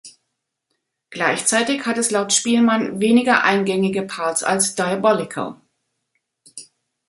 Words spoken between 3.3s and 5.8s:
eingängige Parts als "Diabolical".